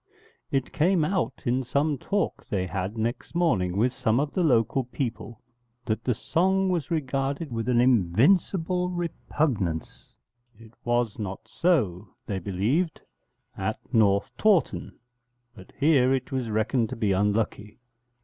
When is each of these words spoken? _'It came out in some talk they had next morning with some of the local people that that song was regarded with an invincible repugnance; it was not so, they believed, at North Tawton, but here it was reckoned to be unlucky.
_'It 0.49 0.73
came 0.73 1.05
out 1.05 1.43
in 1.45 1.63
some 1.63 1.99
talk 1.99 2.47
they 2.47 2.65
had 2.65 2.97
next 2.97 3.35
morning 3.35 3.77
with 3.77 3.93
some 3.93 4.19
of 4.19 4.33
the 4.33 4.41
local 4.43 4.83
people 4.85 5.43
that 5.85 6.03
that 6.05 6.13
song 6.15 6.69
was 6.71 6.89
regarded 6.89 7.51
with 7.51 7.69
an 7.69 7.79
invincible 7.79 8.89
repugnance; 8.89 10.11
it 10.57 10.73
was 10.83 11.19
not 11.19 11.41
so, 11.47 12.07
they 12.25 12.39
believed, 12.39 12.99
at 13.55 13.77
North 13.93 14.35
Tawton, 14.37 14.97
but 15.53 15.71
here 15.79 16.15
it 16.15 16.31
was 16.31 16.49
reckoned 16.49 16.89
to 16.89 16.95
be 16.95 17.11
unlucky. 17.11 17.77